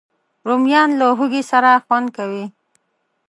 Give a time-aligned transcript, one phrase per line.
[0.47, 2.45] رومیان له هوږې سره خوند کوي